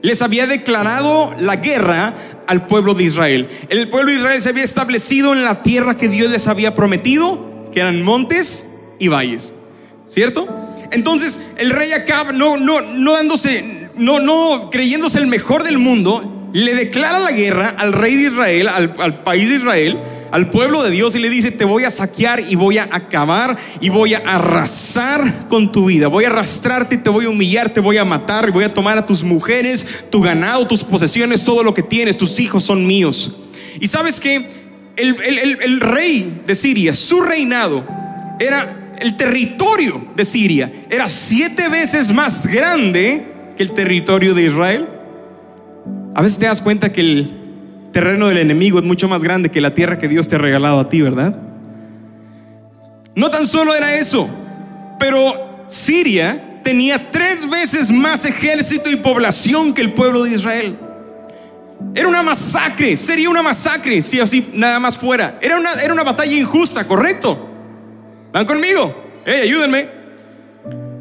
[0.02, 2.14] les había declarado la guerra
[2.48, 3.48] al pueblo de Israel.
[3.70, 7.70] El pueblo de Israel se había establecido en la tierra que Dios les había prometido,
[7.72, 9.54] que eran montes y valles.
[10.08, 10.48] ¿Cierto?
[10.92, 16.50] Entonces, el rey Acab no no no dándose no no creyéndose el mejor del mundo,
[16.54, 19.98] le declara la guerra al rey de Israel, al, al país de Israel
[20.32, 23.58] al pueblo de Dios y le dice, te voy a saquear y voy a acabar
[23.80, 26.08] y voy a arrasar con tu vida.
[26.08, 28.98] Voy a arrastrarte, te voy a humillar, te voy a matar y voy a tomar
[28.98, 33.38] a tus mujeres, tu ganado, tus posesiones, todo lo que tienes, tus hijos son míos.
[33.80, 34.48] Y sabes que
[34.96, 37.84] el, el rey de Siria, su reinado
[38.40, 43.24] era el territorio de Siria, era siete veces más grande
[43.56, 44.88] que el territorio de Israel.
[46.16, 47.37] A veces te das cuenta que el
[47.98, 50.80] terreno del enemigo es mucho más grande que la tierra que Dios te ha regalado
[50.80, 51.36] a ti, ¿verdad?
[53.16, 54.30] No tan solo era eso,
[55.00, 60.78] pero Siria tenía tres veces más ejército y población que el pueblo de Israel.
[61.96, 65.40] Era una masacre, sería una masacre si así nada más fuera.
[65.42, 67.50] Era una, era una batalla injusta, ¿correcto?
[68.32, 68.96] ¿Van conmigo?
[69.26, 69.88] Ayúdenme.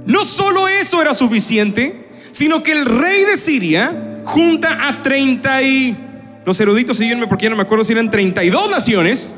[0.07, 6.06] No solo eso era suficiente, sino que el rey de Siria junta a 30 y
[6.47, 9.33] los eruditos, síguenme porque ya no me acuerdo si eran 32 naciones,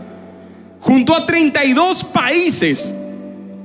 [0.78, 2.94] junto a 32 países,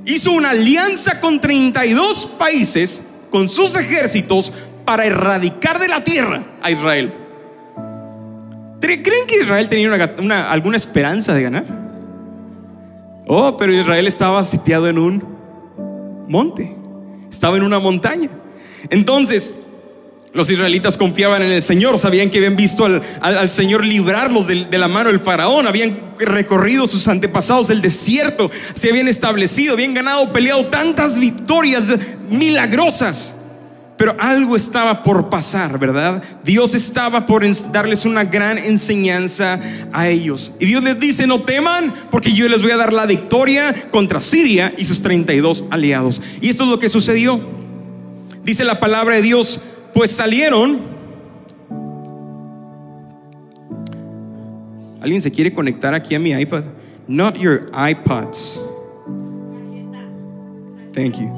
[0.06, 4.50] hizo una alianza con 32 países, con sus ejércitos,
[4.86, 7.12] para erradicar de la tierra a Israel.
[8.80, 9.92] ¿Creen que Israel tenía
[10.50, 11.64] alguna esperanza de ganar?
[13.26, 15.22] Oh, pero Israel estaba sitiado en un
[16.28, 16.74] monte,
[17.30, 18.30] estaba en una montaña.
[18.88, 19.63] Entonces,
[20.34, 24.64] Los israelitas confiaban en el Señor, sabían que habían visto al, al- Señor librarlos de,
[24.64, 29.94] de la mano del faraón, habían recorrido sus antepasados el desierto, se habían establecido, habían
[29.94, 31.92] ganado, peleado tantas victorias
[32.30, 33.36] milagrosas.
[33.96, 36.20] Pero algo estaba por pasar, ¿verdad?
[36.42, 39.60] Dios estaba por darles una gran enseñanza
[39.92, 40.54] a ellos.
[40.58, 44.20] Y Dios les dice, no teman, porque yo les voy a dar la victoria contra
[44.20, 46.20] Siria y sus 32 aliados.
[46.40, 47.40] Y esto es lo que sucedió.
[48.42, 49.60] Dice la palabra de Dios,
[49.94, 50.80] pues salieron.
[55.00, 56.64] ¿Alguien se quiere conectar aquí a mi iPad?
[57.06, 58.60] Not your iPods.
[60.92, 61.30] Thank you.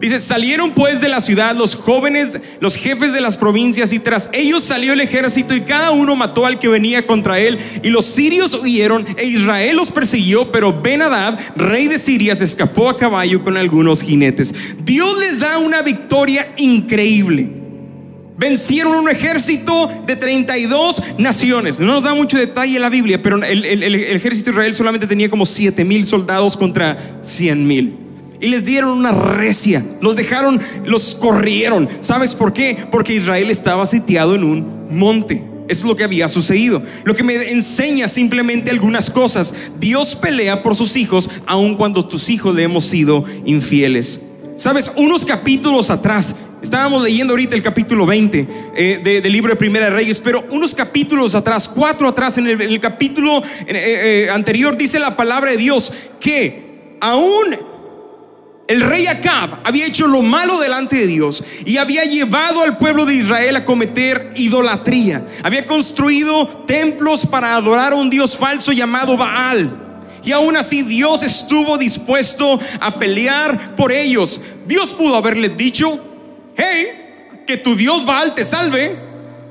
[0.00, 4.30] Dice, salieron pues de la ciudad los jóvenes, los jefes de las provincias y tras
[4.32, 8.06] ellos salió el ejército y cada uno mató al que venía contra él y los
[8.06, 13.44] sirios huyeron e Israel los persiguió, pero Ben-Hadad, rey de Siria, se escapó a caballo
[13.44, 14.52] con algunos jinetes.
[14.84, 17.61] Dios les da una victoria increíble.
[18.36, 21.78] Vencieron un ejército de 32 naciones.
[21.78, 25.44] No nos da mucho detalle la Biblia, pero el, ejército de Israel solamente tenía como
[25.44, 27.96] 7 mil soldados contra 100 mil.
[28.40, 31.88] Y les dieron una recia, los dejaron, los corrieron.
[32.00, 32.76] ¿Sabes por qué?
[32.90, 35.44] Porque Israel estaba sitiado en un monte.
[35.68, 36.82] Es lo que había sucedido.
[37.04, 39.54] Lo que me enseña simplemente algunas cosas.
[39.78, 44.20] Dios pelea por sus hijos, aun cuando tus hijos le hemos sido infieles.
[44.56, 49.56] Sabes, unos capítulos atrás, estábamos leyendo ahorita el capítulo 20 eh, de- del libro de
[49.56, 54.26] Primera de Reyes, pero unos capítulos atrás, cuatro atrás, en el, en el capítulo eh,
[54.26, 57.56] eh, anterior, dice la palabra de Dios que aún
[58.68, 63.04] el rey Acab había hecho lo malo delante de Dios y había llevado al pueblo
[63.04, 65.26] de Israel a cometer idolatría.
[65.42, 69.78] Había construido templos para adorar a un dios falso llamado Baal.
[70.24, 74.40] Y aún así Dios estuvo dispuesto a pelear por ellos.
[74.66, 75.98] Dios pudo haberles dicho,
[77.46, 78.94] que tu Dios Baal te salve.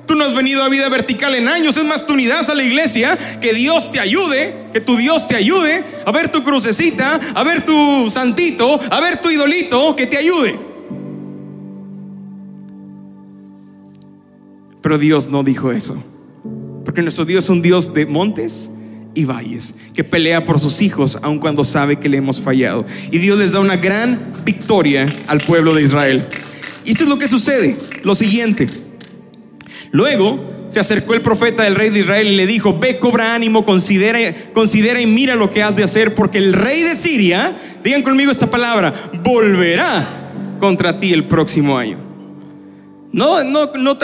[0.05, 1.77] Tú no has venido a vida vertical en años.
[1.77, 3.17] Es más, tú ni das a la iglesia.
[3.39, 4.53] Que Dios te ayude.
[4.73, 5.83] Que tu Dios te ayude.
[6.05, 7.19] A ver tu crucecita.
[7.33, 8.79] A ver tu santito.
[8.89, 9.95] A ver tu idolito.
[9.95, 10.55] Que te ayude.
[14.81, 16.03] Pero Dios no dijo eso.
[16.83, 18.69] Porque nuestro Dios es un Dios de montes
[19.13, 22.85] y valles, que pelea por sus hijos aun cuando sabe que le hemos fallado.
[23.11, 26.25] Y Dios les da una gran victoria al pueblo de Israel.
[26.85, 27.77] Y esto es lo que sucede.
[28.03, 28.67] Lo siguiente.
[29.91, 33.65] Luego se acercó el profeta del rey de Israel y le dijo, ve, cobra ánimo,
[33.65, 34.19] considera,
[34.53, 38.31] considera y mira lo que has de hacer, porque el rey de Siria, digan conmigo
[38.31, 40.07] esta palabra, volverá
[40.59, 41.97] contra ti el próximo año.
[43.11, 43.97] No, no, no,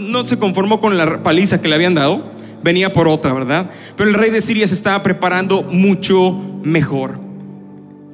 [0.00, 3.68] no se conformó con la paliza que le habían dado, venía por otra, ¿verdad?
[3.94, 7.20] Pero el rey de Siria se estaba preparando mucho mejor.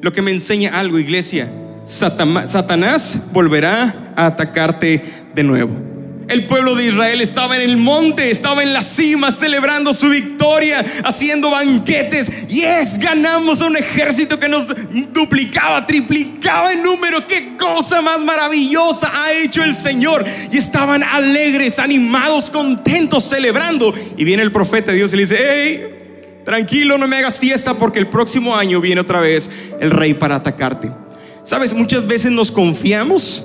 [0.00, 1.52] Lo que me enseña algo, iglesia,
[1.84, 5.02] Satanás volverá a atacarte
[5.34, 5.92] de nuevo.
[6.28, 10.82] El pueblo de Israel estaba en el monte, estaba en la cima celebrando su victoria,
[11.04, 12.48] haciendo banquetes.
[12.48, 14.66] Yes, ganamos a un ejército que nos
[15.12, 17.26] duplicaba, triplicaba en número.
[17.26, 20.24] Qué cosa más maravillosa ha hecho el Señor.
[20.50, 23.92] Y estaban alegres, animados, contentos, celebrando.
[24.16, 27.74] Y viene el profeta de Dios y le dice, hey, tranquilo, no me hagas fiesta
[27.74, 31.01] porque el próximo año viene otra vez el rey para atacarte.
[31.44, 33.44] Sabes, muchas veces nos confiamos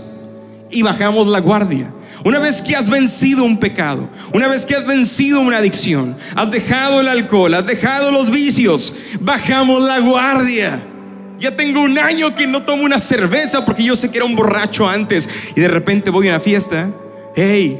[0.69, 1.91] y bajamos la guardia.
[2.23, 6.51] Una vez que has vencido un pecado, una vez que has vencido una adicción, has
[6.51, 10.79] dejado el alcohol, has dejado los vicios, bajamos la guardia.
[11.39, 14.35] Ya tengo un año que no tomo una cerveza porque yo sé que era un
[14.35, 16.89] borracho antes y de repente voy a una fiesta.
[17.35, 17.79] Hey,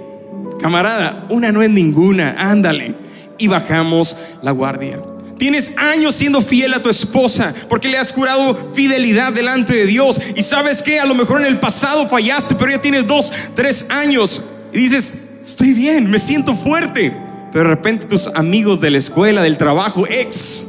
[0.59, 2.95] camarada, una no es ninguna, ándale.
[3.39, 4.99] Y bajamos la guardia.
[5.37, 10.19] Tienes años siendo fiel a tu esposa porque le has jurado fidelidad delante de Dios.
[10.35, 13.85] Y sabes que a lo mejor en el pasado fallaste, pero ya tienes dos, tres
[13.89, 14.43] años.
[14.73, 17.15] Y dices, estoy bien, me siento fuerte.
[17.51, 20.65] Pero de repente tus amigos de la escuela, del trabajo, ex,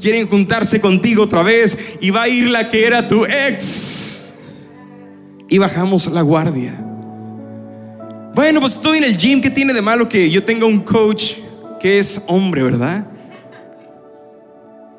[0.00, 4.34] quieren juntarse contigo otra vez y va a ir la que era tu ex.
[5.48, 6.74] Y bajamos la guardia.
[8.34, 9.40] Bueno, pues estoy en el gym.
[9.40, 11.34] ¿Qué tiene de malo que yo tenga un coach
[11.80, 13.06] que es hombre, verdad?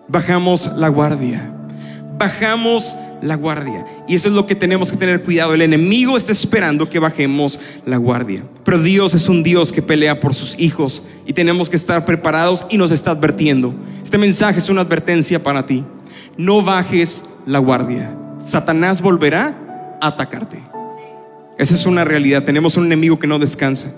[0.08, 1.52] Bajamos la guardia.
[2.17, 3.86] Bajamos la guardia.
[4.08, 5.54] Y eso es lo que tenemos que tener cuidado.
[5.54, 8.43] El enemigo está esperando que bajemos la guardia.
[8.63, 12.65] Pero Dios es un Dios que pelea por sus hijos y tenemos que estar preparados
[12.70, 13.76] y nos está advirtiendo.
[14.04, 15.84] Este mensaje es una advertencia para ti.
[16.38, 18.15] No bajes la guardia.
[18.43, 19.56] Satanás volverá
[20.00, 20.63] a atacarte.
[21.58, 22.43] Esa es una realidad.
[22.43, 23.91] Tenemos un enemigo que no descansa.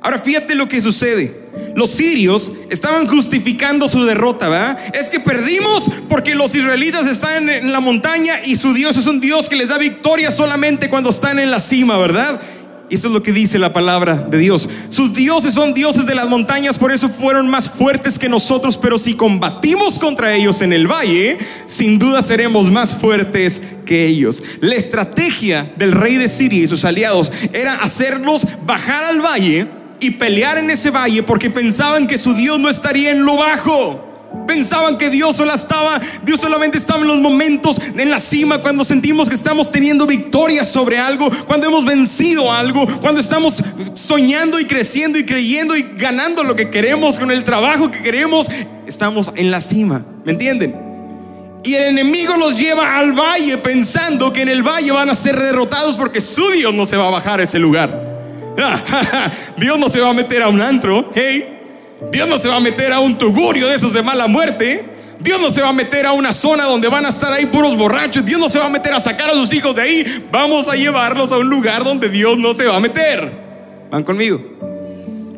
[0.00, 1.47] Ahora fíjate lo que sucede.
[1.74, 4.78] Los sirios estaban justificando su derrota, ¿verdad?
[4.94, 9.20] Es que perdimos porque los israelitas están en la montaña y su Dios es un
[9.20, 12.40] Dios que les da victoria solamente cuando están en la cima, ¿verdad?
[12.90, 14.68] Y eso es lo que dice la palabra de Dios.
[14.88, 18.96] Sus dioses son dioses de las montañas, por eso fueron más fuertes que nosotros, pero
[18.96, 24.42] si combatimos contra ellos en el valle, sin duda seremos más fuertes que ellos.
[24.60, 29.66] La estrategia del rey de Siria y sus aliados era hacerlos bajar al valle
[30.00, 34.04] y pelear en ese valle porque pensaban que su Dios no estaría en lo bajo.
[34.46, 38.84] Pensaban que Dios solo estaba, Dios solamente estaba en los momentos en la cima cuando
[38.84, 43.62] sentimos que estamos teniendo victoria sobre algo, cuando hemos vencido algo, cuando estamos
[43.94, 48.48] soñando y creciendo y creyendo y ganando lo que queremos con el trabajo que queremos,
[48.86, 50.74] estamos en la cima, ¿me entienden?
[51.64, 55.38] Y el enemigo los lleva al valle pensando que en el valle van a ser
[55.38, 58.07] derrotados porque su Dios no se va a bajar a ese lugar.
[59.56, 61.54] Dios no se va a meter a un antro, hey.
[62.12, 64.84] Dios no se va a meter a un tugurio de esos de mala muerte.
[65.20, 67.76] Dios no se va a meter a una zona donde van a estar ahí puros
[67.76, 68.24] borrachos.
[68.24, 70.26] Dios no se va a meter a sacar a sus hijos de ahí.
[70.30, 73.30] Vamos a llevarlos a un lugar donde Dios no se va a meter.
[73.90, 74.40] ¿Van conmigo?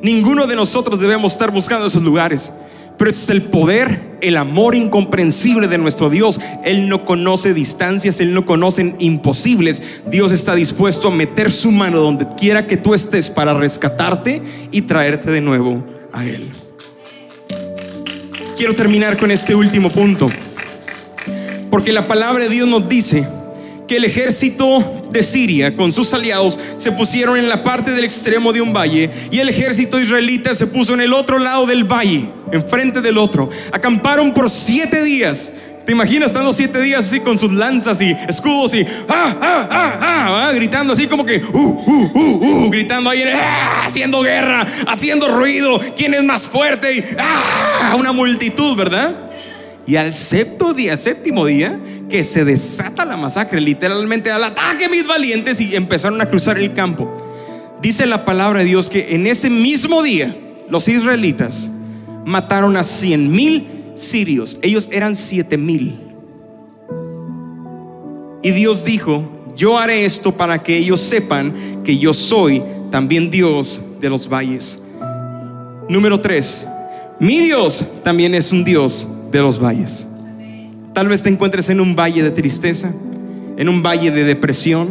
[0.02, 2.52] Ninguno de nosotros debemos estar buscando esos lugares.
[3.00, 6.38] Pero es el poder, el amor incomprensible de nuestro Dios.
[6.66, 9.80] Él no conoce distancias, Él no conoce imposibles.
[10.10, 14.82] Dios está dispuesto a meter su mano donde quiera que tú estés para rescatarte y
[14.82, 15.82] traerte de nuevo
[16.12, 16.50] a Él.
[18.58, 20.28] Quiero terminar con este último punto,
[21.70, 23.26] porque la palabra de Dios nos dice
[23.88, 28.52] que el ejército de Siria con sus aliados se pusieron en la parte del extremo
[28.52, 32.28] de un valle y el ejército israelita se puso en el otro lado del valle,
[32.52, 33.48] enfrente del otro.
[33.72, 35.52] Acamparon por siete días
[35.90, 39.98] ¿Te imaginas estando siete días así con sus lanzas y escudos y ah, ah, ah,
[40.00, 45.26] ah gritando así como que uh, uh, uh, uh gritando ahí, ah, haciendo guerra, haciendo
[45.28, 49.16] ruido, quién es más fuerte y ah, una multitud, ¿verdad?
[49.84, 51.76] Y al séptimo día, séptimo día,
[52.08, 56.72] que se desata la masacre, literalmente al ataque mis valientes y empezaron a cruzar el
[56.72, 57.12] campo.
[57.82, 60.32] Dice la palabra de Dios que en ese mismo día
[60.68, 61.70] los israelitas
[62.24, 64.58] mataron a cien mil sirios.
[64.62, 65.98] Ellos eran siete mil.
[68.42, 69.24] Y Dios dijo,
[69.56, 74.82] yo haré esto para que ellos sepan que yo soy también Dios de los valles.
[75.88, 76.66] Número tres,
[77.18, 80.06] mi Dios también es un Dios de los valles.
[80.94, 82.92] Tal vez te encuentres en un valle de tristeza,
[83.56, 84.88] en un valle de depresión,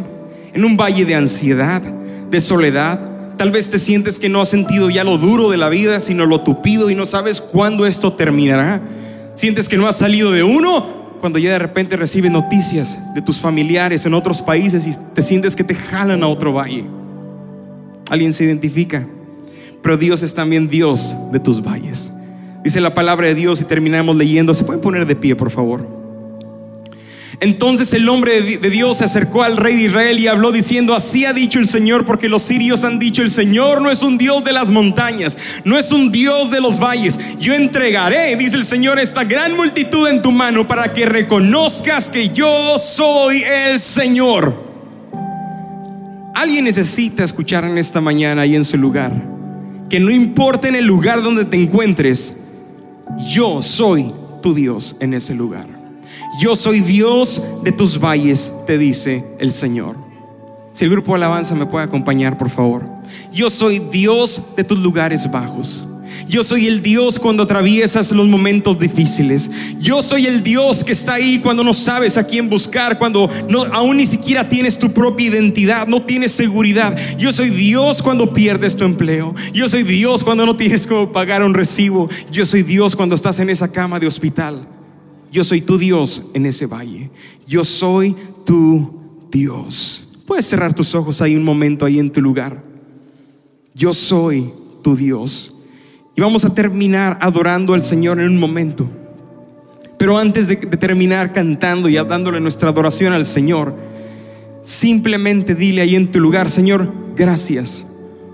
[0.54, 3.00] en un valle de ansiedad, de soledad.
[3.39, 6.25] Tal vez te sientes que no has sentido ya lo duro de la vida, sino
[6.25, 8.82] lo tupido y no sabes cuándo esto terminará.
[9.34, 10.86] Sientes que no has salido de uno
[11.21, 15.56] cuando ya de repente recibes noticias de tus familiares en otros países y te sientes
[15.56, 16.84] que te jalan a otro valle.
[18.10, 19.08] Alguien se identifica.
[19.82, 22.12] Pero Dios es también Dios de tus valles.
[22.65, 24.54] Dice la palabra de Dios y terminamos leyendo.
[24.54, 25.98] ¿Se pueden poner de pie, por favor?
[27.41, 31.23] Entonces el hombre de Dios se acercó al rey de Israel y habló diciendo, así
[31.23, 34.43] ha dicho el Señor, porque los sirios han dicho, el Señor no es un Dios
[34.43, 37.17] de las montañas, no es un Dios de los valles.
[37.39, 42.28] Yo entregaré, dice el Señor, esta gran multitud en tu mano para que reconozcas que
[42.28, 44.54] yo soy el Señor.
[46.36, 49.13] Alguien necesita escuchar en esta mañana y en su lugar,
[49.89, 52.36] que no importa en el lugar donde te encuentres,
[53.30, 55.79] yo soy tu Dios en ese lugar.
[56.39, 59.97] Yo soy Dios de tus valles, te dice el Señor.
[60.71, 62.89] Si el grupo de alabanza me puede acompañar, por favor.
[63.34, 65.86] Yo soy Dios de tus lugares bajos.
[66.30, 69.52] Yo soy el Dios cuando atraviesas los momentos difíciles.
[69.82, 73.63] Yo soy el Dios que está ahí cuando no sabes a quién buscar, cuando no,
[73.73, 76.97] aún ni siquiera tienes tu propia identidad, no tienes seguridad.
[77.17, 79.36] Yo soy Dios cuando pierdes tu empleo.
[79.54, 82.10] Yo soy Dios cuando no tienes cómo pagar un recibo.
[82.32, 84.79] Yo soy Dios cuando estás en esa cama de hospital.
[85.32, 87.10] Yo soy tu Dios en ese valle.
[87.48, 88.15] Yo soy
[88.46, 88.92] tu
[89.32, 90.08] Dios.
[90.26, 92.63] Puedes cerrar tus ojos ahí un momento, ahí en tu lugar.
[93.74, 94.52] Yo soy
[94.84, 95.54] tu Dios.
[96.15, 98.88] Y vamos a terminar adorando al Señor en un momento.
[99.98, 103.76] Pero antes de, terminar cantando y dándole nuestra adoración al Señor,
[104.62, 107.86] simplemente dile ahí en tu lugar, Señor, gracias,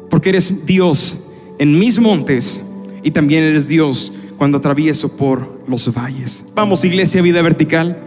[0.10, 1.26] porque eres Dios
[1.58, 2.62] en mis montes
[3.04, 6.45] y también eres Dios cuando atravieso por los valles.
[6.54, 8.06] Vamos, iglesia, vida vertical.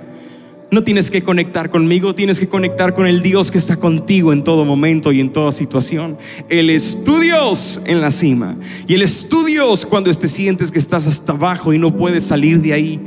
[0.70, 4.44] No tienes que conectar conmigo, tienes que conectar con el Dios que está contigo en
[4.44, 6.18] todo momento y en toda situación.
[6.50, 8.55] Él es tu Dios en la cima.
[8.86, 12.24] Y Él es tu Dios cuando te sientes que estás hasta abajo y no puedes
[12.24, 13.00] salir de ahí.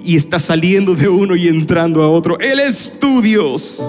[0.00, 2.38] Y estás saliendo de uno y entrando a otro.
[2.38, 3.82] Él es tu Dios.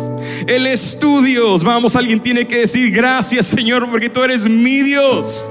[0.47, 1.63] Él es tu Dios.
[1.63, 5.47] Vamos, alguien tiene que decir gracias Señor porque tú eres mi Dios.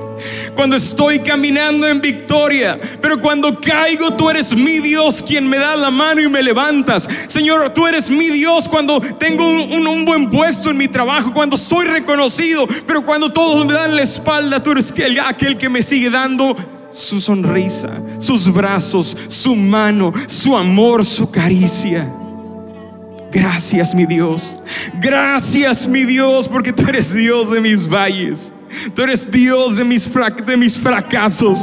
[0.54, 2.78] Cuando estoy caminando en victoria.
[3.00, 7.08] Pero cuando caigo, tú eres mi Dios quien me da la mano y me levantas.
[7.28, 11.86] Señor, tú eres mi Dios cuando tengo un, buen puesto en mi trabajo, cuando soy
[11.86, 12.66] reconocido.
[12.86, 14.92] Pero cuando todos me dan la espalda, tú eres
[15.24, 16.56] aquel que me sigue dando
[16.90, 22.10] su sonrisa, sus brazos, su mano, su amor, su caricia.
[23.30, 24.56] Gracias mi Dios.
[25.00, 28.52] Gracias mi Dios porque tú eres Dios de mis valles.
[28.94, 30.08] Tú eres Dios de mis,
[30.46, 31.60] de mis fracasos.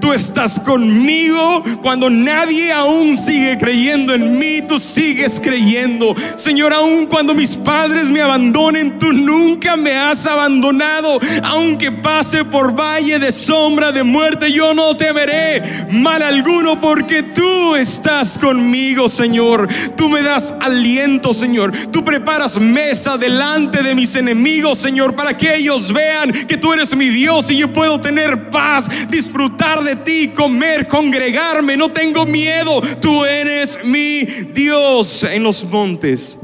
[0.00, 4.62] Tú estás conmigo cuando nadie aún sigue creyendo en mí.
[4.66, 6.14] Tú sigues creyendo.
[6.36, 11.18] Señor, aún cuando mis padres me abandonen, tú nunca me has abandonado.
[11.42, 17.76] Aunque pase por valle de sombra de muerte, yo no temeré mal alguno porque tú
[17.76, 19.68] estás conmigo, Señor.
[19.96, 21.72] Tú me das aliento, Señor.
[21.90, 26.96] Tú preparas mesa delante de mis enemigos, Señor, para que ellos vean que tú eres
[26.96, 32.80] mi Dios y yo puedo tener paz, disfrutar de ti, comer, congregarme, no tengo miedo.
[33.00, 34.24] Tú eres mi
[34.54, 36.38] Dios en los montes,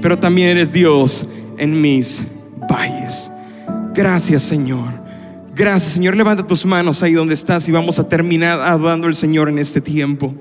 [0.00, 1.28] pero también eres Dios
[1.58, 2.22] en mis
[2.70, 3.30] valles.
[3.94, 4.94] Gracias Señor.
[5.54, 6.16] Gracias Señor.
[6.16, 9.80] Levanta tus manos ahí donde estás y vamos a terminar adorando al Señor en este
[9.80, 10.32] tiempo.